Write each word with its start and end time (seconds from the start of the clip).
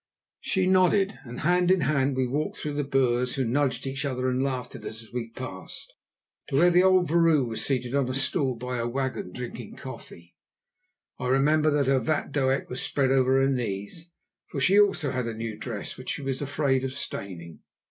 She 0.39 0.65
nodded, 0.65 1.19
and 1.25 1.41
hand 1.41 1.69
in 1.69 1.81
hand 1.81 2.17
we 2.17 2.25
walked 2.25 2.57
through 2.57 2.73
the 2.73 2.83
Boers, 2.83 3.35
who 3.35 3.45
nudged 3.45 3.85
each 3.85 4.03
other 4.03 4.27
and 4.29 4.41
laughed 4.41 4.73
at 4.73 4.83
us 4.83 5.03
as 5.03 5.13
we 5.13 5.29
passed 5.29 5.93
to 6.47 6.55
where 6.55 6.71
the 6.71 6.81
old 6.81 7.07
vrouw 7.07 7.43
was 7.45 7.63
seated 7.63 7.93
on 7.93 8.09
a 8.09 8.13
stool 8.15 8.55
by 8.55 8.77
her 8.77 8.87
wagon 8.87 9.31
drinking 9.31 9.75
coffee. 9.75 10.35
I 11.19 11.27
remember 11.27 11.69
that 11.69 11.85
her 11.85 11.99
vatdoek 11.99 12.67
was 12.67 12.81
spread 12.81 13.11
over 13.11 13.39
her 13.43 13.47
knees, 13.51 14.09
for 14.47 14.59
she 14.59 14.79
also 14.79 15.11
had 15.11 15.27
a 15.27 15.35
new 15.35 15.55
dress, 15.55 15.97
which 15.99 16.09
she 16.09 16.23
was 16.23 16.41
afraid 16.41 16.83
of 16.83 16.93
staining. 16.95 17.59